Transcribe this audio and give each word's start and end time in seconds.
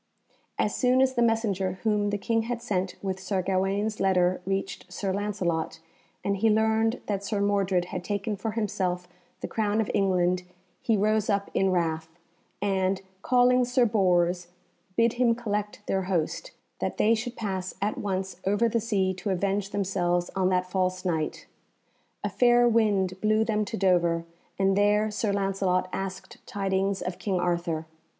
As 0.57 0.73
soon 0.75 0.99
as 0.99 1.13
the 1.13 1.21
messenger 1.21 1.73
whom 1.83 2.09
the 2.09 2.17
King 2.17 2.41
had 2.41 2.59
sent 2.59 2.95
with 3.03 3.19
Sir 3.19 3.43
Gawaine's 3.43 3.99
letter 3.99 4.41
reached 4.47 4.91
Sir 4.91 5.13
Lancelot, 5.13 5.79
and 6.23 6.37
he 6.37 6.49
learned 6.49 6.99
that 7.05 7.23
Sir 7.23 7.39
Mordred 7.39 7.85
had 7.93 8.03
taken 8.03 8.35
for 8.35 8.53
himself 8.53 9.07
the 9.41 9.47
crown 9.47 9.79
of 9.79 9.91
England, 9.93 10.41
he 10.81 10.97
rose 10.97 11.29
up 11.29 11.51
in 11.53 11.69
wrath, 11.71 12.07
and, 12.63 13.03
calling 13.21 13.63
Sir 13.63 13.85
Bors, 13.85 14.47
bid 14.97 15.13
him 15.13 15.35
collect 15.35 15.85
their 15.85 16.01
host, 16.05 16.49
that 16.79 16.97
they 16.97 17.13
should 17.13 17.35
pass 17.37 17.75
at 17.79 17.95
once 17.99 18.37
over 18.47 18.67
the 18.67 18.81
sea 18.81 19.13
to 19.13 19.29
avenge 19.29 19.69
themselves 19.69 20.31
on 20.35 20.49
that 20.49 20.65
false 20.65 21.05
Knight. 21.05 21.45
A 22.23 22.29
fair 22.29 22.67
wind 22.67 23.21
blew 23.21 23.43
them 23.45 23.65
to 23.65 23.77
Dover, 23.77 24.25
and 24.57 24.75
there 24.75 25.11
Sir 25.11 25.31
Lancelot 25.31 25.87
asked 25.93 26.39
tidings 26.47 27.03
of 27.03 27.19
King 27.19 27.39
Arthur. 27.39 27.85